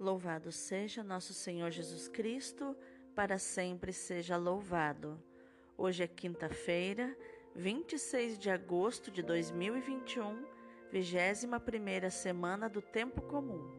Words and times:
Louvado 0.00 0.50
seja 0.50 1.04
nosso 1.04 1.34
Senhor 1.34 1.70
Jesus 1.70 2.08
Cristo, 2.08 2.74
para 3.14 3.36
sempre 3.36 3.92
seja 3.92 4.34
louvado. 4.38 5.22
Hoje 5.76 6.02
é 6.02 6.06
quinta-feira, 6.06 7.14
26 7.54 8.38
de 8.38 8.48
agosto 8.48 9.10
de 9.10 9.22
2021, 9.22 10.42
21 10.90 12.10
semana 12.10 12.66
do 12.66 12.80
Tempo 12.80 13.20
Comum. 13.20 13.70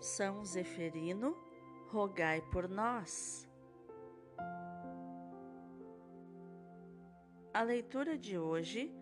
São 0.00 0.44
Zeferino, 0.44 1.36
rogai 1.92 2.40
por 2.50 2.68
nós. 2.68 3.48
A 7.52 7.62
leitura 7.62 8.18
de 8.18 8.36
hoje 8.36 8.92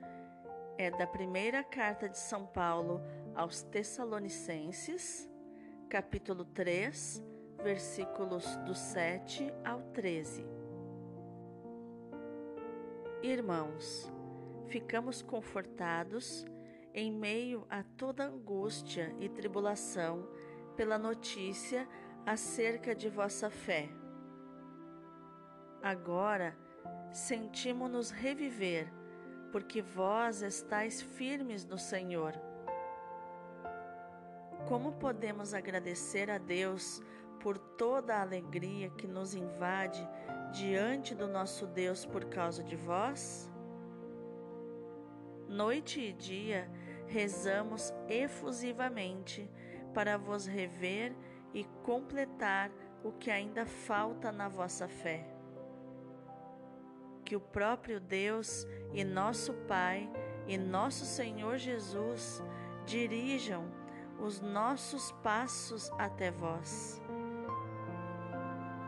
é 0.77 0.91
da 0.91 1.07
primeira 1.07 1.65
carta 1.65 2.07
de 2.07 2.19
São 2.19 2.45
Paulo 2.45 3.01
aos 3.35 3.63
Tessalonicenses, 3.63 5.29
capítulo 5.89 6.45
3, 6.45 7.23
versículos 7.63 8.57
do 8.59 8.75
7 8.75 9.53
ao 9.65 9.81
13. 9.93 10.45
Irmãos, 13.23 14.11
ficamos 14.67 15.23
confortados 15.23 16.45
em 16.93 17.11
meio 17.11 17.67
a 17.71 17.83
toda 17.83 18.27
angústia 18.27 19.15
e 19.19 19.29
tribulação 19.29 20.29
pela 20.77 20.99
notícia 20.99 21.89
acerca 22.27 22.95
de 22.95 23.09
vossa 23.09 23.49
fé. 23.49 23.89
Agora 25.83 26.57
sentimos-nos 27.13 28.11
reviver, 28.11 28.93
porque 29.51 29.83
vós 29.83 30.43
estáis 30.43 31.01
firmes 31.01 31.65
no 31.65 31.79
Senhor. 31.79 32.52
Como 34.73 34.93
podemos 34.93 35.53
agradecer 35.53 36.31
a 36.31 36.39
Deus 36.39 37.03
por 37.43 37.59
toda 37.59 38.17
a 38.17 38.23
alegria 38.23 38.89
que 38.89 39.07
nos 39.07 39.35
invade 39.35 40.01
diante 40.51 41.15
do 41.15 41.29
nosso 41.29 41.67
Deus 41.67 42.07
por 42.07 42.25
causa 42.25 42.65
de 42.65 42.75
vós? 42.75 43.53
Noite 45.47 46.01
e 46.01 46.15
dia 46.15 46.71
rezamos 47.07 47.93
efusivamente 48.09 49.47
para 49.93 50.17
vos 50.17 50.47
rever 50.47 51.15
e 51.53 51.65
completar 51.83 52.73
o 53.05 53.13
que 53.13 53.31
ainda 53.31 53.67
falta 53.67 54.33
na 54.33 54.49
vossa 54.49 54.89
fé. 54.89 55.37
Que 57.27 57.37
o 57.37 57.41
próprio 57.41 58.01
Deus 58.01 58.67
e 58.95 59.05
nosso 59.05 59.53
Pai 59.69 60.11
e 60.49 60.57
nosso 60.57 61.05
Senhor 61.05 61.59
Jesus 61.59 62.43
dirijam 62.87 63.82
os 64.23 64.41
nossos 64.41 65.11
passos 65.21 65.91
até 65.99 66.31
vós. 66.31 67.03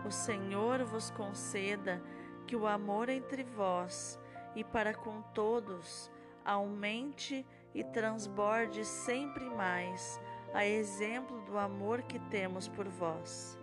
O 0.07 0.11
Senhor 0.11 0.85
vos 0.85 1.11
conceda 1.11 2.01
que 2.47 2.55
o 2.55 2.69
amor 2.69 3.09
entre 3.09 3.43
vós 3.43 4.19
e 4.55 4.63
para 4.63 4.95
com 4.95 5.23
todos 5.35 6.09
aumente 6.45 7.45
e 7.75 7.83
transborde 7.83 8.85
sempre 8.85 9.45
mais, 9.51 10.21
a 10.53 10.65
exemplo 10.65 11.41
do 11.41 11.59
amor 11.59 12.03
que 12.03 12.21
temos 12.31 12.69
por 12.69 12.87
vós. 12.87 13.59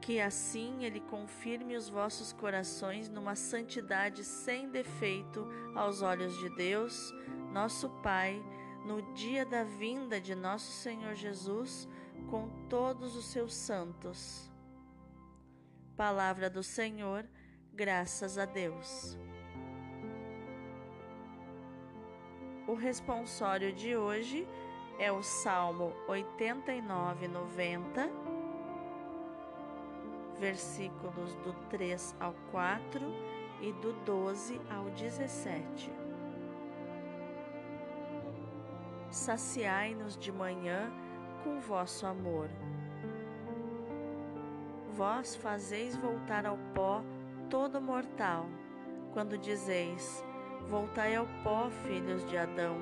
Que 0.00 0.20
assim 0.20 0.84
Ele 0.84 1.00
confirme 1.00 1.76
os 1.76 1.88
vossos 1.88 2.32
corações 2.32 3.08
numa 3.08 3.36
santidade 3.36 4.24
sem 4.24 4.68
defeito 4.68 5.46
aos 5.76 6.02
olhos 6.02 6.36
de 6.38 6.48
Deus, 6.56 7.14
nosso 7.52 7.88
Pai, 8.02 8.42
no 8.84 9.02
dia 9.14 9.44
da 9.44 9.62
vinda 9.62 10.20
de 10.20 10.34
nosso 10.34 10.70
Senhor 10.70 11.14
Jesus 11.14 11.88
com 12.30 12.48
todos 12.68 13.16
os 13.16 13.26
seus 13.26 13.54
santos. 13.54 14.50
Palavra 15.96 16.48
do 16.48 16.62
Senhor, 16.62 17.26
graças 17.72 18.38
a 18.38 18.44
Deus. 18.44 19.18
O 22.66 22.74
responsório 22.74 23.72
de 23.72 23.96
hoje 23.96 24.46
é 24.98 25.10
o 25.10 25.22
Salmo 25.22 25.92
89, 26.06 27.26
90, 27.26 28.08
versículos 30.38 31.34
do 31.36 31.52
3 31.68 32.14
ao 32.20 32.34
4 32.50 33.00
e 33.60 33.72
do 33.72 33.92
12 34.04 34.60
ao 34.70 34.84
17. 34.90 35.99
Saciai-nos 39.10 40.16
de 40.16 40.30
manhã 40.30 40.88
com 41.42 41.58
vosso 41.58 42.06
amor. 42.06 42.48
Vós 44.92 45.34
fazeis 45.34 45.96
voltar 45.96 46.46
ao 46.46 46.56
pó 46.72 47.02
todo 47.48 47.80
mortal, 47.80 48.46
quando 49.12 49.36
dizeis: 49.36 50.24
Voltai 50.68 51.16
ao 51.16 51.26
pó, 51.42 51.68
filhos 51.82 52.24
de 52.26 52.38
Adão. 52.38 52.76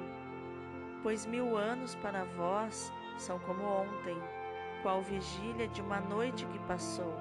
Pois 1.03 1.25
mil 1.25 1.57
anos 1.57 1.95
para 1.95 2.25
vós 2.25 2.93
são 3.17 3.39
como 3.39 3.65
ontem, 3.65 4.17
qual 4.83 5.01
vigília 5.01 5.67
de 5.69 5.81
uma 5.81 5.99
noite 5.99 6.45
que 6.45 6.59
passou. 6.61 7.15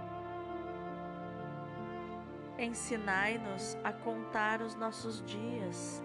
Ensinai-nos 2.59 3.77
a 3.85 3.93
contar 3.93 4.61
os 4.61 4.75
nossos 4.75 5.23
dias 5.23 6.03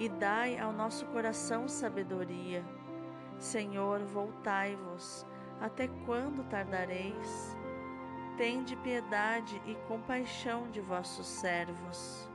e 0.00 0.08
dai 0.08 0.58
ao 0.58 0.72
nosso 0.72 1.06
coração 1.06 1.68
sabedoria 1.68 2.64
Senhor, 3.40 4.00
voltai-vos. 4.00 5.26
Até 5.62 5.88
quando 6.04 6.46
tardareis? 6.50 7.56
Tende 8.36 8.76
piedade 8.76 9.60
e 9.64 9.74
compaixão 9.88 10.70
de 10.70 10.78
vossos 10.82 11.26
servos. 11.26 12.28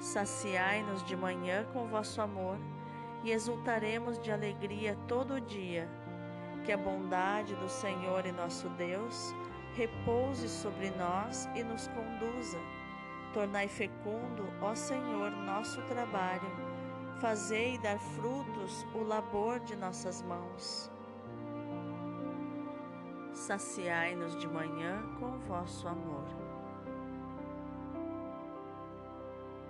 Saciai-nos 0.00 1.04
de 1.04 1.14
manhã 1.14 1.64
com 1.72 1.86
vosso 1.86 2.20
amor 2.20 2.58
e 3.22 3.30
exultaremos 3.30 4.18
de 4.18 4.32
alegria 4.32 4.96
todo 5.06 5.34
o 5.34 5.40
dia. 5.40 5.88
Que 6.64 6.72
a 6.72 6.76
bondade 6.76 7.54
do 7.54 7.68
Senhor 7.68 8.26
e 8.26 8.32
nosso 8.32 8.68
Deus 8.70 9.32
repouse 9.76 10.48
sobre 10.48 10.90
nós 10.90 11.48
e 11.54 11.62
nos 11.62 11.86
conduza. 11.86 12.58
Tornai 13.32 13.68
fecundo, 13.68 14.44
ó 14.60 14.74
Senhor, 14.74 15.30
nosso 15.30 15.80
trabalho 15.82 16.70
Fazei 17.20 17.76
dar 17.76 17.98
frutos 17.98 18.86
o 18.94 19.02
labor 19.02 19.60
de 19.60 19.76
nossas 19.76 20.22
mãos. 20.22 20.90
Saciai-nos 23.34 24.34
de 24.40 24.48
manhã 24.48 25.02
com 25.18 25.38
vosso 25.40 25.86
amor. 25.86 26.24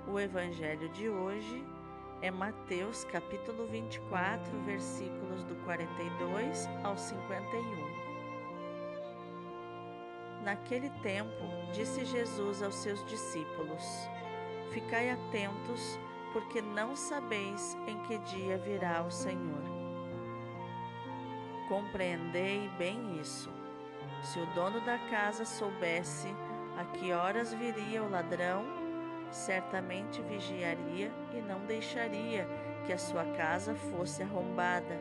O 0.07 0.21
evangelho 0.21 0.89
de 0.91 1.09
hoje 1.09 1.67
é 2.23 2.31
Mateus 2.31 3.03
capítulo 3.07 3.67
24, 3.67 4.57
versículos 4.61 5.43
do 5.43 5.57
42 5.65 6.69
ao 6.85 6.97
51. 6.97 7.90
Naquele 10.43 10.91
tempo, 11.03 11.45
disse 11.73 12.05
Jesus 12.05 12.63
aos 12.63 12.77
seus 12.77 13.05
discípulos: 13.05 13.85
Ficai 14.71 15.11
atentos 15.11 15.99
porque 16.33 16.63
não 16.63 16.97
sabeis 16.97 17.77
em 17.87 17.99
que 18.05 18.19
dia 18.19 18.57
virá 18.59 19.03
o 19.03 19.11
Senhor. 19.11 19.63
Compreendei 21.69 22.69
bem 22.79 23.21
isso. 23.21 23.51
Se 24.23 24.39
o 24.39 24.47
dono 24.55 24.81
da 24.81 24.99
casa 25.11 25.45
soubesse 25.45 26.29
a 26.79 26.85
que 26.85 27.13
horas 27.13 27.53
viria 27.53 28.03
o 28.03 28.11
ladrão, 28.11 28.65
certamente 29.31 30.21
vigiaria 30.23 31.13
e 31.33 31.41
não 31.41 31.61
deixaria 31.67 32.47
que 32.87 32.93
a 32.93 32.99
sua 32.99 33.25
casa 33.37 33.75
fosse 33.75 34.23
arrombada. 34.23 34.99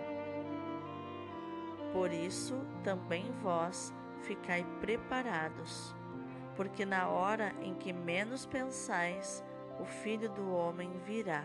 Por 1.94 2.12
isso, 2.12 2.56
também 2.84 3.32
vós 3.42 3.94
ficai 4.22 4.66
preparados, 4.80 5.96
porque 6.56 6.86
na 6.86 7.08
hora 7.08 7.54
em 7.62 7.74
que 7.76 7.94
menos 7.94 8.46
pensais, 8.46 9.44
o 9.80 9.86
filho 9.86 10.30
do 10.30 10.52
homem 10.52 10.92
virá. 11.06 11.44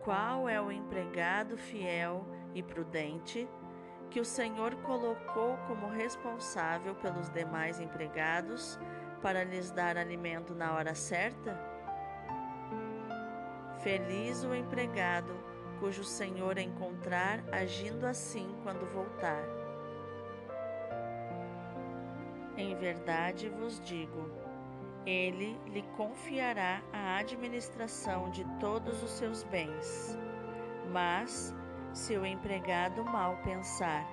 Qual 0.00 0.48
é 0.48 0.60
o 0.60 0.70
empregado 0.70 1.56
fiel 1.56 2.26
e 2.54 2.62
prudente 2.62 3.48
que 4.10 4.20
o 4.20 4.24
Senhor 4.24 4.74
colocou 4.82 5.56
como 5.68 5.88
responsável 5.88 6.94
pelos 6.96 7.30
demais 7.30 7.80
empregados 7.80 8.78
para 9.22 9.44
lhes 9.44 9.70
dar 9.70 9.96
alimento 9.96 10.54
na 10.54 10.74
hora 10.74 10.94
certa? 10.94 11.56
Feliz 13.82 14.44
o 14.44 14.54
empregado 14.54 15.32
cujo 15.80 16.04
Senhor 16.04 16.58
encontrar 16.58 17.42
agindo 17.50 18.06
assim 18.06 18.54
quando 18.62 18.86
voltar. 18.86 19.61
Em 22.62 22.76
verdade 22.76 23.48
vos 23.48 23.80
digo, 23.80 24.30
Ele 25.04 25.58
lhe 25.66 25.82
confiará 25.96 26.80
a 26.92 27.16
administração 27.16 28.30
de 28.30 28.44
todos 28.60 29.02
os 29.02 29.10
seus 29.10 29.42
bens. 29.42 30.16
Mas, 30.92 31.52
se 31.92 32.16
o 32.16 32.24
empregado 32.24 33.04
mal 33.04 33.36
pensar, 33.42 34.06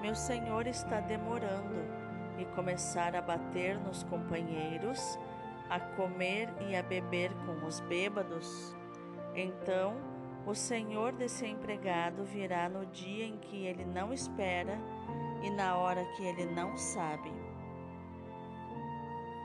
meu 0.00 0.14
senhor 0.14 0.66
está 0.66 1.00
demorando, 1.00 2.02
e 2.38 2.46
começar 2.54 3.14
a 3.14 3.20
bater 3.20 3.78
nos 3.78 4.02
companheiros, 4.04 5.18
a 5.68 5.78
comer 5.78 6.48
e 6.66 6.74
a 6.74 6.82
beber 6.82 7.30
com 7.44 7.66
os 7.66 7.78
bêbados, 7.80 8.74
então 9.34 10.00
o 10.46 10.54
senhor 10.54 11.12
desse 11.12 11.44
empregado 11.44 12.24
virá 12.24 12.70
no 12.70 12.86
dia 12.86 13.26
em 13.26 13.36
que 13.36 13.66
ele 13.66 13.84
não 13.84 14.14
espera 14.14 14.78
e 15.42 15.50
na 15.50 15.76
hora 15.76 16.02
que 16.16 16.24
ele 16.24 16.46
não 16.46 16.74
sabe 16.78 17.30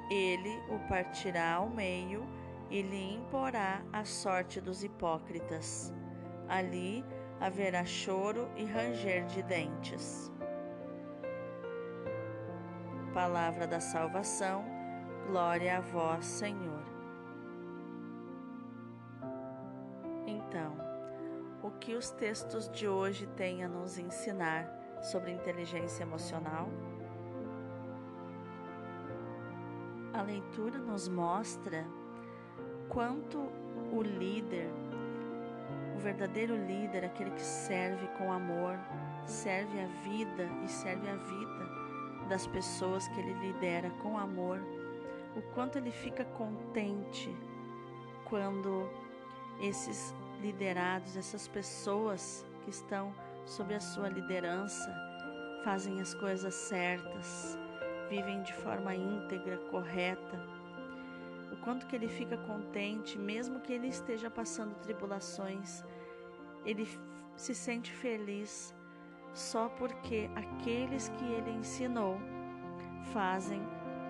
ele 0.09 0.61
o 0.69 0.79
partirá 0.87 1.55
ao 1.55 1.69
meio 1.69 2.27
e 2.69 2.81
lhe 2.81 3.13
imporá 3.13 3.81
a 3.91 4.03
sorte 4.05 4.59
dos 4.61 4.83
hipócritas. 4.83 5.93
Ali 6.47 7.03
haverá 7.39 7.85
choro 7.85 8.49
e 8.55 8.65
ranger 8.65 9.25
de 9.25 9.43
dentes. 9.43 10.31
Palavra 13.13 13.67
da 13.67 13.79
salvação, 13.79 14.65
glória 15.27 15.77
a 15.77 15.81
vós, 15.81 16.25
Senhor. 16.25 16.83
Então, 20.25 20.77
o 21.63 21.71
que 21.71 21.95
os 21.95 22.11
textos 22.11 22.69
de 22.69 22.87
hoje 22.87 23.27
têm 23.35 23.63
a 23.63 23.67
nos 23.67 23.97
ensinar 23.97 24.69
sobre 25.01 25.31
inteligência 25.31 26.03
emocional? 26.03 26.69
A 30.17 30.23
leitura 30.23 30.79
nos 30.79 31.07
mostra 31.07 31.85
quanto 32.89 33.37
o 33.91 34.01
líder, 34.01 34.69
o 35.95 35.99
verdadeiro 35.99 36.55
líder, 36.55 37.05
aquele 37.05 37.31
que 37.31 37.41
serve 37.41 38.07
com 38.17 38.31
amor, 38.31 38.77
serve 39.25 39.79
a 39.79 39.87
vida 40.03 40.49
e 40.65 40.67
serve 40.67 41.07
a 41.09 41.15
vida 41.15 42.27
das 42.29 42.47
pessoas 42.47 43.07
que 43.09 43.19
ele 43.19 43.33
lidera 43.33 43.89
com 44.01 44.17
amor, 44.17 44.59
o 45.35 45.41
quanto 45.53 45.77
ele 45.77 45.91
fica 45.91 46.25
contente 46.25 47.33
quando 48.25 48.89
esses 49.61 50.13
liderados, 50.41 51.15
essas 51.15 51.47
pessoas 51.47 52.45
que 52.63 52.69
estão 52.69 53.13
sob 53.45 53.73
a 53.73 53.79
sua 53.79 54.09
liderança, 54.09 54.93
fazem 55.63 56.01
as 56.01 56.13
coisas 56.13 56.53
certas, 56.53 57.57
vivem 58.09 58.41
de 58.43 58.53
forma 58.53 58.95
íntegra, 58.95 59.57
correta. 59.69 60.39
O 61.51 61.57
quanto 61.57 61.87
que 61.87 61.95
ele 61.95 62.07
fica 62.07 62.37
contente, 62.37 63.17
mesmo 63.17 63.59
que 63.59 63.73
ele 63.73 63.87
esteja 63.87 64.29
passando 64.29 64.75
tribulações, 64.81 65.83
ele 66.65 66.87
se 67.35 67.53
sente 67.53 67.91
feliz 67.91 68.75
só 69.33 69.69
porque 69.69 70.29
aqueles 70.35 71.09
que 71.09 71.25
ele 71.25 71.51
ensinou 71.51 72.17
fazem 73.13 73.61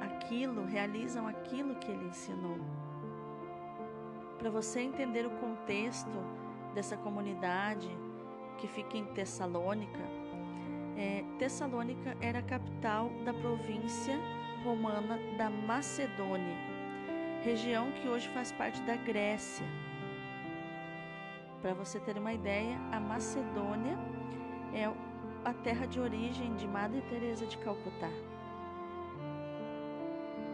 aquilo, 0.02 0.66
realizam 0.66 1.28
aquilo 1.28 1.76
que 1.76 1.92
ele 1.92 2.06
ensinou. 2.06 2.58
Para 4.40 4.50
você 4.50 4.82
entender 4.82 5.26
o 5.26 5.32
contexto 5.32 6.18
dessa 6.74 6.96
comunidade 6.96 7.90
que 8.58 8.68
fica 8.68 8.98
em 8.98 9.06
Tessalônica, 9.06 10.00
é, 10.98 11.24
Tessalônica 11.38 12.18
era 12.20 12.40
a 12.40 12.44
capital 12.44 13.10
da 13.24 13.34
província 13.34 14.18
romana 14.64 15.20
da 15.38 15.50
Macedônia, 15.50 16.58
região 17.44 17.92
que 17.92 18.08
hoje 18.08 18.28
faz 18.30 18.52
parte 18.52 18.82
da 18.82 18.96
Grécia. 18.96 19.66
Para 21.62 21.74
você 21.74 22.00
ter 22.00 22.18
uma 22.18 22.34
ideia, 22.34 22.78
a 22.92 23.00
Macedônia 23.00 23.98
é 24.74 24.92
a 25.46 25.54
terra 25.54 25.86
de 25.86 26.00
origem 26.00 26.56
de 26.56 26.68
Madre 26.68 27.02
Teresa 27.10 27.46
de 27.46 27.58
Calcutá. 27.60 28.10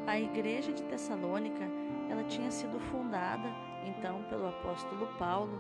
A 0.06 0.20
igreja 0.20 0.74
de 0.74 0.84
Tessalônica, 0.84 1.64
ela 2.10 2.24
tinha 2.26 2.52
sido 2.52 2.80
fundada 2.92 3.50
então 3.86 4.24
pelo 4.24 4.48
apóstolo 4.48 5.08
Paulo 5.18 5.58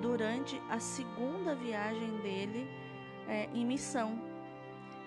durante 0.00 0.60
a 0.70 0.78
segunda 0.78 1.54
viagem 1.54 2.16
dele 2.18 2.66
é, 3.28 3.48
em 3.54 3.64
missão. 3.64 4.18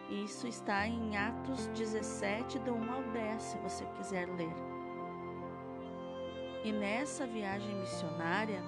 Isso 0.10 0.48
está 0.48 0.88
em 0.88 1.18
Atos 1.18 1.68
17, 1.68 2.60
do 2.60 2.74
1 2.74 2.94
ao 2.94 3.04
10, 3.04 3.42
se 3.42 3.58
você 3.58 3.86
quiser 3.98 4.28
ler. 4.28 4.54
E 6.64 6.72
nessa 6.72 7.26
viagem 7.26 7.76
missionária, 7.76 8.62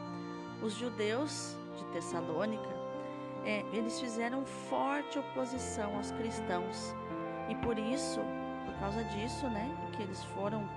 os 0.61 0.73
judeus 0.73 1.55
de 1.77 1.85
Tessalônica, 1.85 2.69
é, 3.45 3.63
eles 3.71 3.99
fizeram 3.99 4.45
forte 4.45 5.19
oposição 5.19 5.95
aos 5.95 6.11
cristãos. 6.11 6.95
E 7.49 7.55
por 7.55 7.77
isso, 7.77 8.19
por 8.65 8.73
causa 8.79 9.03
disso, 9.05 9.47
né, 9.47 9.69
que 9.95 10.03
eles 10.03 10.23
foram 10.23 10.67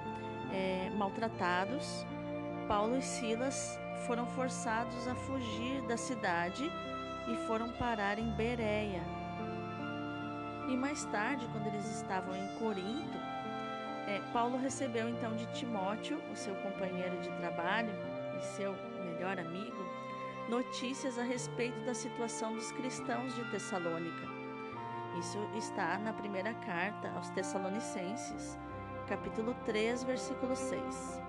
é, 0.53 0.91
maltratados, 0.97 2.07
Paulo 2.69 2.97
e 2.97 3.03
Silas 3.03 3.79
foram 4.07 4.27
forçados 4.27 5.09
a 5.09 5.15
fugir 5.15 5.83
da 5.83 5.97
cidade 5.97 6.71
e 7.29 7.37
foram 7.47 7.69
parar 7.71 8.19
em 8.19 8.31
Bereia. 8.31 9.03
E 10.69 10.77
mais 10.77 11.05
tarde, 11.07 11.47
quando 11.53 11.67
eles 11.67 11.87
estavam 11.97 12.35
em 12.35 12.59
Corinto, 12.59 13.19
é, 14.07 14.21
Paulo 14.33 14.57
recebeu 14.57 15.09
então 15.09 15.35
de 15.37 15.47
Timóteo, 15.53 16.21
o 16.33 16.37
seu 16.37 16.55
companheiro 16.57 17.17
de 17.21 17.31
trabalho 17.39 17.93
e 18.37 18.43
seu 18.43 18.75
melhor 19.05 19.39
amigo, 19.39 19.85
notícias 20.49 21.19
a 21.19 21.23
respeito 21.23 21.79
da 21.85 21.95
situação 21.95 22.55
dos 22.55 22.73
cristãos 22.73 23.35
de 23.35 23.45
Tessalônica. 23.51 24.29
Isso 25.19 25.39
está 25.57 25.99
na 25.99 26.13
primeira 26.13 26.55
carta 26.55 27.11
aos 27.17 27.29
Tessalonicenses, 27.31 28.59
capítulo 29.09 29.55
3, 29.65 30.05
versículo 30.05 30.55
6. 30.55 31.21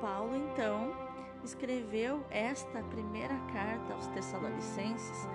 Paulo 0.00 0.36
então 0.36 1.03
escreveu 1.44 2.24
esta 2.30 2.82
primeira 2.84 3.36
carta 3.52 3.92
aos 3.92 4.06
Tessalonicenses 4.08 5.28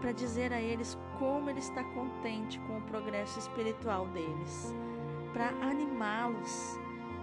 para 0.00 0.12
dizer 0.12 0.52
a 0.52 0.60
eles 0.60 0.98
como 1.18 1.48
ele 1.48 1.60
está 1.60 1.84
contente 1.84 2.58
com 2.60 2.78
o 2.78 2.82
progresso 2.82 3.38
espiritual 3.38 4.06
deles, 4.08 4.74
para 5.32 5.48
animá-los 5.64 6.76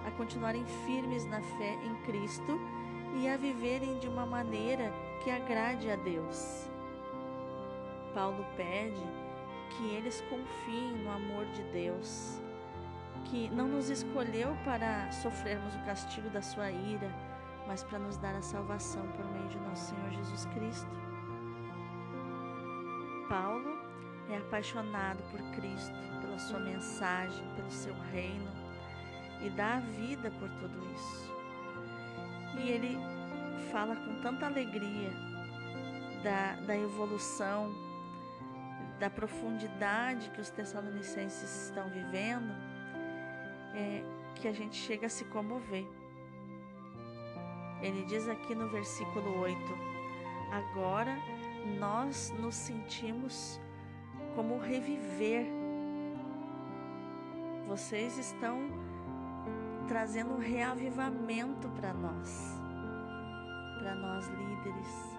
a 0.07 0.12
continuarem 0.12 0.65
firmes 0.86 1.25
na 1.25 1.41
fé 1.41 1.77
em 1.83 1.95
Cristo 2.06 2.59
e 3.22 3.27
a 3.27 3.36
viverem 3.36 4.00
de 4.00 4.08
uma 4.08 4.25
maneira 4.25 4.93
que 5.24 5.29
agrade 5.29 5.91
a 5.91 5.98
Deus. 5.98 6.69
Paulo 8.13 8.46
pede 8.55 9.03
que 9.69 9.93
eles 9.96 10.22
confiem 10.29 11.03
no 11.03 11.12
amor 11.12 11.46
de 11.48 11.63
Deus, 11.72 12.41
que 13.25 13.50
não 13.50 13.67
nos 13.67 13.89
escolheu 13.89 14.55
para 14.63 15.12
sofrermos 15.12 15.75
o 15.75 15.86
castigo 15.86 16.29
da 16.29 16.41
sua 16.41 16.72
ira, 16.72 17.13
mas 17.70 17.84
para 17.84 18.00
nos 18.00 18.18
dar 18.18 18.34
a 18.34 18.42
salvação 18.42 19.06
por 19.10 19.24
meio 19.26 19.48
de 19.48 19.60
nosso 19.60 19.94
Senhor 19.94 20.10
Jesus 20.10 20.46
Cristo. 20.48 20.90
Paulo 23.30 23.78
é 24.28 24.38
apaixonado 24.38 25.22
por 25.30 25.40
Cristo, 25.52 25.94
pela 26.20 26.40
sua 26.40 26.60
mensagem, 26.60 27.48
pelo 27.56 27.70
seu 27.70 27.94
reino 28.12 28.52
e 29.40 29.52
dá 29.52 29.76
a 29.76 29.80
vida 29.82 30.32
por 30.32 30.50
tudo 30.50 30.94
isso. 30.96 31.32
E 32.58 32.70
ele 32.70 32.98
fala 33.72 33.96
com 33.96 34.20
tanta 34.20 34.48
alegria 34.48 35.12
da, 36.24 36.56
da 36.66 36.76
evolução, 36.76 37.72
da 39.00 39.12
profundidade 39.12 40.32
que 40.32 40.42
os 40.42 40.50
Tessalonicenses 40.50 41.68
estão 41.68 41.88
vivendo, 41.88 42.52
é, 43.76 44.04
que 44.34 44.48
a 44.48 44.52
gente 44.52 44.76
chega 44.76 45.06
a 45.06 45.10
se 45.10 45.24
comover. 45.26 45.99
Ele 47.81 48.03
diz 48.03 48.27
aqui 48.27 48.53
no 48.53 48.67
versículo 48.67 49.39
8: 49.39 49.59
Agora 50.51 51.17
nós 51.79 52.33
nos 52.39 52.55
sentimos 52.55 53.59
como 54.36 54.59
reviver. 54.59 55.45
Vocês 57.67 58.17
estão 58.17 58.59
trazendo 59.88 60.33
um 60.33 60.39
reavivamento 60.39 61.69
para 61.69 61.93
nós, 61.93 62.59
para 63.79 63.95
nós 63.95 64.27
líderes, 64.27 65.17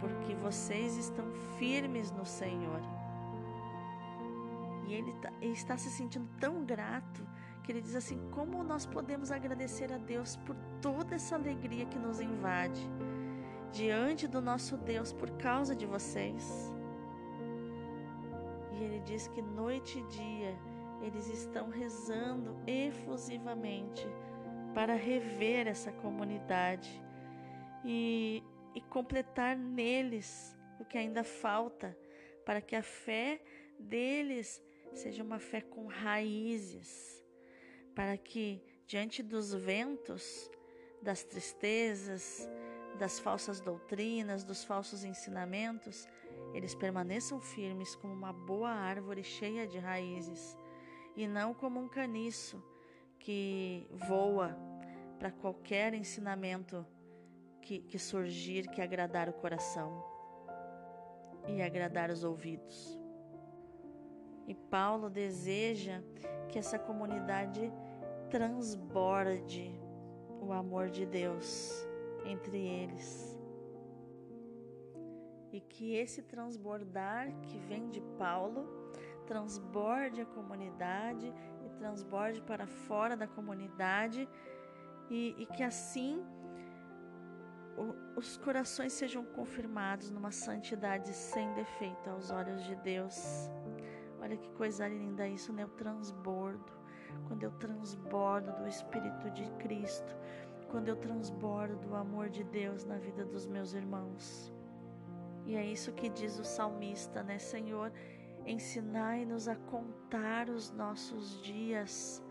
porque 0.00 0.34
vocês 0.34 0.96
estão 0.96 1.24
firmes 1.58 2.10
no 2.10 2.26
Senhor. 2.26 2.80
E 4.86 4.94
ele, 4.94 5.12
tá, 5.14 5.32
está 5.40 5.76
se 5.78 5.90
sentindo 5.90 6.28
tão 6.38 6.64
grato 6.64 7.26
que 7.62 7.72
ele 7.72 7.80
diz 7.80 7.94
assim: 7.94 8.18
como 8.30 8.62
nós 8.62 8.86
podemos 8.86 9.30
agradecer 9.30 9.92
a 9.92 9.98
Deus 9.98 10.36
por 10.36 10.56
toda 10.80 11.14
essa 11.14 11.34
alegria 11.34 11.86
que 11.86 11.98
nos 11.98 12.20
invade 12.20 12.80
diante 13.72 14.26
do 14.28 14.40
nosso 14.40 14.76
Deus 14.76 15.12
por 15.12 15.30
causa 15.32 15.74
de 15.74 15.86
vocês? 15.86 16.74
E 18.72 18.84
ele 18.84 19.00
diz 19.00 19.28
que 19.28 19.40
noite 19.40 19.98
e 19.98 20.06
dia 20.08 20.58
eles 21.02 21.26
estão 21.28 21.68
rezando 21.68 22.56
efusivamente 22.66 24.06
para 24.74 24.94
rever 24.94 25.66
essa 25.66 25.92
comunidade 25.92 27.02
e, 27.84 28.42
e 28.74 28.80
completar 28.80 29.56
neles 29.56 30.56
o 30.78 30.84
que 30.84 30.96
ainda 30.96 31.24
falta 31.24 31.96
para 32.44 32.60
que 32.60 32.74
a 32.74 32.82
fé 32.82 33.40
deles 33.78 34.62
seja 34.92 35.22
uma 35.22 35.38
fé 35.38 35.60
com 35.60 35.86
raízes, 35.86 37.21
para 37.94 38.16
que 38.16 38.62
diante 38.86 39.22
dos 39.22 39.52
ventos, 39.52 40.50
das 41.00 41.24
tristezas, 41.24 42.48
das 42.98 43.18
falsas 43.18 43.60
doutrinas, 43.60 44.44
dos 44.44 44.64
falsos 44.64 45.04
ensinamentos, 45.04 46.06
eles 46.54 46.74
permaneçam 46.74 47.40
firmes 47.40 47.94
como 47.94 48.12
uma 48.12 48.32
boa 48.32 48.70
árvore 48.70 49.24
cheia 49.24 49.66
de 49.66 49.78
raízes 49.78 50.58
e 51.16 51.26
não 51.26 51.54
como 51.54 51.80
um 51.80 51.88
caniço 51.88 52.62
que 53.18 53.86
voa 54.08 54.56
para 55.18 55.30
qualquer 55.30 55.94
ensinamento 55.94 56.84
que, 57.60 57.78
que 57.80 57.98
surgir 57.98 58.68
que 58.68 58.80
agradar 58.80 59.28
o 59.28 59.32
coração 59.32 60.04
e 61.46 61.62
agradar 61.62 62.10
os 62.10 62.24
ouvidos. 62.24 63.01
E 64.46 64.54
Paulo 64.54 65.08
deseja 65.08 66.02
que 66.48 66.58
essa 66.58 66.78
comunidade 66.78 67.72
transborde 68.30 69.70
o 70.40 70.52
amor 70.52 70.90
de 70.90 71.06
Deus 71.06 71.86
entre 72.24 72.58
eles. 72.58 73.38
E 75.52 75.60
que 75.60 75.94
esse 75.94 76.22
transbordar 76.22 77.32
que 77.42 77.58
vem 77.58 77.88
de 77.90 78.00
Paulo 78.18 78.66
transborde 79.26 80.20
a 80.20 80.26
comunidade 80.26 81.32
e 81.64 81.68
transborde 81.78 82.40
para 82.42 82.66
fora 82.66 83.16
da 83.16 83.26
comunidade, 83.26 84.28
e, 85.10 85.34
e 85.38 85.46
que 85.46 85.62
assim 85.62 86.24
o, 87.76 88.18
os 88.18 88.36
corações 88.36 88.92
sejam 88.92 89.24
confirmados 89.24 90.10
numa 90.10 90.30
santidade 90.30 91.12
sem 91.12 91.52
defeito 91.54 92.08
aos 92.10 92.30
olhos 92.30 92.64
de 92.64 92.74
Deus. 92.76 93.50
Olha 94.22 94.36
que 94.36 94.48
coisa 94.52 94.86
linda 94.86 95.26
isso, 95.26 95.52
né? 95.52 95.64
O 95.64 95.68
transbordo. 95.70 96.72
Quando 97.26 97.42
eu 97.42 97.50
transbordo 97.58 98.52
do 98.52 98.68
Espírito 98.68 99.28
de 99.32 99.44
Cristo, 99.58 100.16
quando 100.70 100.88
eu 100.88 100.96
transbordo 100.96 101.76
do 101.86 101.94
amor 101.94 102.30
de 102.30 102.44
Deus 102.44 102.84
na 102.84 102.96
vida 102.96 103.24
dos 103.24 103.46
meus 103.46 103.74
irmãos. 103.74 104.50
E 105.44 105.56
é 105.56 105.66
isso 105.66 105.92
que 105.92 106.08
diz 106.08 106.38
o 106.38 106.44
salmista, 106.44 107.22
né, 107.22 107.38
Senhor? 107.38 107.92
Ensinai-nos 108.46 109.48
a 109.48 109.56
contar 109.56 110.48
os 110.48 110.70
nossos 110.70 111.42
dias, 111.42 112.24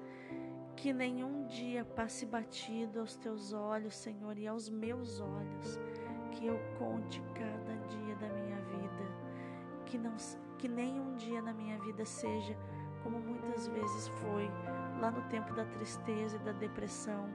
que 0.75 0.93
nenhum 0.93 1.45
dia 1.45 1.83
passe 1.83 2.25
batido 2.25 3.01
aos 3.01 3.15
teus 3.17 3.53
olhos, 3.53 3.95
Senhor, 3.95 4.37
e 4.37 4.47
aos 4.47 4.69
meus 4.69 5.19
olhos, 5.19 5.79
que 6.31 6.47
eu 6.47 6.57
conte 6.79 7.21
cada 7.35 7.75
dia 7.87 8.15
da 8.15 8.29
minha 8.29 8.61
vida, 8.61 9.85
que 9.85 9.97
não 9.97 10.17
que 10.61 10.67
nenhum 10.67 11.15
dia 11.15 11.41
na 11.41 11.51
minha 11.51 11.79
vida 11.79 12.05
seja 12.05 12.55
como 13.03 13.19
muitas 13.19 13.67
vezes 13.67 14.07
foi 14.07 14.47
lá 15.01 15.09
no 15.09 15.23
tempo 15.23 15.51
da 15.55 15.65
tristeza 15.65 16.35
e 16.35 16.39
da 16.39 16.51
depressão, 16.51 17.27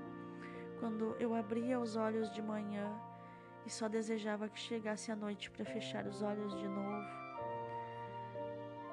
quando 0.78 1.16
eu 1.18 1.34
abria 1.34 1.80
os 1.80 1.96
olhos 1.96 2.32
de 2.32 2.40
manhã 2.40 2.88
e 3.66 3.70
só 3.70 3.88
desejava 3.88 4.48
que 4.48 4.60
chegasse 4.60 5.10
a 5.10 5.16
noite 5.16 5.50
para 5.50 5.64
fechar 5.64 6.06
os 6.06 6.22
olhos 6.22 6.54
de 6.56 6.68
novo. 6.68 7.04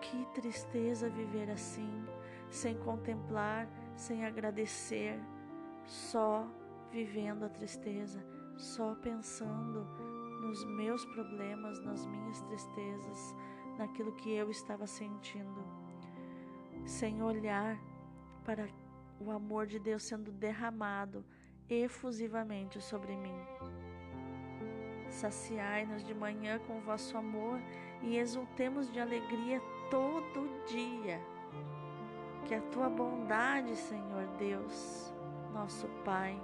Que 0.01 0.25
tristeza 0.33 1.09
viver 1.09 1.51
assim, 1.51 2.03
sem 2.49 2.75
contemplar, 2.79 3.67
sem 3.95 4.25
agradecer, 4.25 5.19
só 5.85 6.47
vivendo 6.91 7.45
a 7.45 7.49
tristeza, 7.49 8.19
só 8.57 8.95
pensando 8.95 9.85
nos 10.41 10.65
meus 10.65 11.05
problemas, 11.05 11.79
nas 11.81 12.03
minhas 12.07 12.41
tristezas, 12.41 13.35
naquilo 13.77 14.11
que 14.13 14.31
eu 14.31 14.49
estava 14.49 14.85
sentindo, 14.87 15.63
sem 16.85 17.21
olhar 17.21 17.79
para 18.45 18.67
o 19.19 19.31
amor 19.31 19.65
de 19.65 19.79
Deus 19.79 20.03
sendo 20.03 20.31
derramado 20.31 21.25
efusivamente 21.69 22.81
sobre 22.81 23.15
mim. 23.15 23.39
Saciai-nos 25.09 26.03
de 26.03 26.13
manhã 26.13 26.59
com 26.59 26.77
o 26.77 26.81
vosso 26.81 27.17
amor 27.17 27.59
e 28.01 28.17
exultemos 28.17 28.91
de 28.91 28.99
alegria 28.99 29.61
todo 29.89 30.65
dia. 30.65 31.21
Que 32.45 32.55
a 32.55 32.61
tua 32.61 32.89
bondade, 32.89 33.75
Senhor 33.75 34.27
Deus, 34.37 35.13
nosso 35.53 35.87
Pai, 36.03 36.39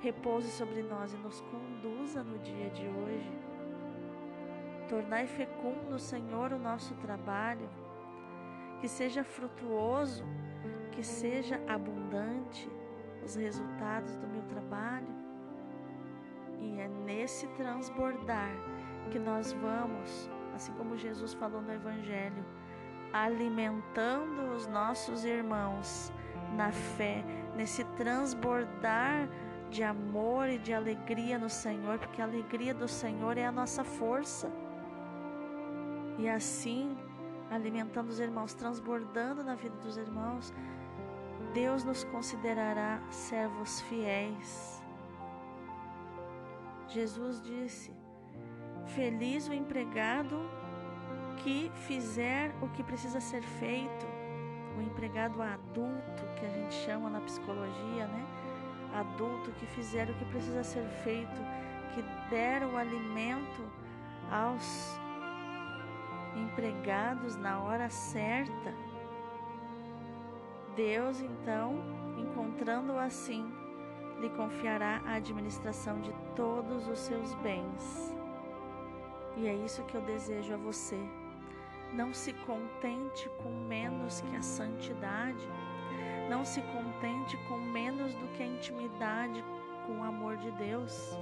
repouse 0.00 0.50
sobre 0.50 0.82
nós 0.82 1.12
e 1.12 1.16
nos 1.18 1.40
conduza 1.42 2.24
no 2.24 2.38
dia 2.38 2.70
de 2.70 2.86
hoje. 2.88 3.45
Tornai 4.88 5.26
fecundo, 5.26 5.98
Senhor, 5.98 6.52
o 6.52 6.58
nosso 6.58 6.94
trabalho, 6.96 7.68
que 8.80 8.88
seja 8.88 9.24
frutuoso, 9.24 10.24
que 10.92 11.02
seja 11.02 11.60
abundante 11.66 12.70
os 13.24 13.34
resultados 13.34 14.16
do 14.16 14.28
meu 14.28 14.42
trabalho. 14.42 15.08
E 16.60 16.80
é 16.80 16.88
nesse 16.88 17.46
transbordar 17.48 18.52
que 19.10 19.18
nós 19.18 19.52
vamos, 19.52 20.30
assim 20.54 20.72
como 20.74 20.96
Jesus 20.96 21.34
falou 21.34 21.60
no 21.60 21.72
Evangelho, 21.72 22.44
alimentando 23.12 24.54
os 24.54 24.66
nossos 24.66 25.24
irmãos 25.24 26.12
na 26.54 26.70
fé, 26.70 27.24
nesse 27.56 27.84
transbordar 27.96 29.28
de 29.70 29.82
amor 29.82 30.48
e 30.48 30.58
de 30.58 30.72
alegria 30.72 31.38
no 31.38 31.50
Senhor, 31.50 31.98
porque 31.98 32.22
a 32.22 32.24
alegria 32.24 32.72
do 32.72 32.86
Senhor 32.86 33.36
é 33.36 33.44
a 33.44 33.52
nossa 33.52 33.82
força. 33.82 34.50
E 36.18 36.28
assim, 36.28 36.96
alimentando 37.50 38.08
os 38.08 38.18
irmãos, 38.18 38.54
transbordando 38.54 39.44
na 39.44 39.54
vida 39.54 39.76
dos 39.76 39.96
irmãos, 39.96 40.52
Deus 41.52 41.84
nos 41.84 42.04
considerará 42.04 43.00
servos 43.10 43.80
fiéis. 43.82 44.82
Jesus 46.88 47.42
disse: 47.42 47.92
Feliz 48.86 49.48
o 49.48 49.52
empregado 49.52 50.38
que 51.38 51.70
fizer 51.86 52.54
o 52.62 52.68
que 52.68 52.82
precisa 52.82 53.20
ser 53.20 53.42
feito, 53.42 54.06
o 54.78 54.82
empregado 54.82 55.42
adulto, 55.42 56.24
que 56.38 56.46
a 56.46 56.48
gente 56.48 56.74
chama 56.74 57.10
na 57.10 57.20
psicologia, 57.20 58.06
né? 58.06 58.26
Adulto 58.94 59.50
que 59.52 59.66
fizer 59.66 60.08
o 60.08 60.14
que 60.14 60.24
precisa 60.26 60.64
ser 60.64 60.86
feito, 61.04 61.40
que 61.94 62.02
der 62.30 62.64
o 62.64 62.76
alimento 62.76 63.62
aos 64.30 64.98
empregados 66.36 67.36
na 67.36 67.60
hora 67.60 67.88
certa. 67.90 68.74
Deus, 70.74 71.20
então, 71.20 71.82
encontrando-o 72.18 72.98
assim, 72.98 73.50
lhe 74.20 74.28
confiará 74.30 75.02
a 75.06 75.14
administração 75.14 76.00
de 76.00 76.12
todos 76.34 76.86
os 76.88 76.98
seus 76.98 77.34
bens. 77.36 78.14
E 79.36 79.46
é 79.46 79.54
isso 79.54 79.84
que 79.84 79.94
eu 79.94 80.02
desejo 80.02 80.54
a 80.54 80.56
você. 80.56 80.98
Não 81.92 82.12
se 82.12 82.32
contente 82.32 83.28
com 83.42 83.50
menos 83.66 84.20
que 84.22 84.36
a 84.36 84.42
santidade. 84.42 85.48
Não 86.28 86.44
se 86.44 86.60
contente 86.62 87.36
com 87.48 87.58
menos 87.58 88.14
do 88.14 88.26
que 88.28 88.42
a 88.42 88.46
intimidade 88.46 89.44
com 89.86 90.00
o 90.00 90.04
amor 90.04 90.36
de 90.36 90.50
Deus. 90.52 91.16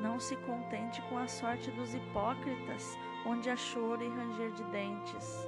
Não 0.00 0.18
se 0.18 0.36
contente 0.36 1.02
com 1.02 1.18
a 1.18 1.26
sorte 1.26 1.70
dos 1.72 1.94
hipócritas, 1.94 2.96
onde 3.26 3.50
há 3.50 3.56
choro 3.56 4.02
e 4.02 4.08
ranger 4.08 4.52
de 4.52 4.64
dentes 4.64 5.46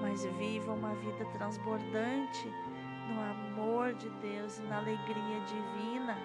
mas 0.00 0.24
viva 0.24 0.72
uma 0.72 0.94
vida 0.94 1.24
transbordante 1.26 2.52
no 3.08 3.20
amor 3.20 3.94
de 3.94 4.08
Deus 4.20 4.58
e 4.58 4.62
na 4.62 4.78
alegria 4.78 5.40
divina. 5.46 6.16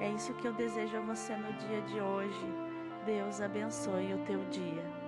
É 0.00 0.10
isso 0.10 0.34
que 0.34 0.46
eu 0.46 0.52
desejo 0.52 0.96
a 0.96 1.00
você 1.00 1.34
no 1.36 1.52
dia 1.54 1.80
de 1.82 2.00
hoje. 2.00 2.46
Deus 3.04 3.40
abençoe 3.40 4.14
o 4.14 4.24
teu 4.24 4.44
dia. 4.46 4.99